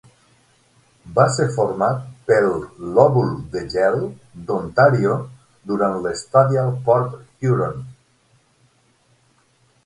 Va 1.17 1.25
ser 1.33 1.43
format 1.57 1.99
pel 2.31 2.47
lòbul 2.99 3.29
de 3.57 3.61
gel 3.73 3.97
d'Ontario 4.47 5.13
durant 5.73 6.01
l'Stadial 6.07 6.73
Port 6.89 7.15
Huron. 7.19 7.79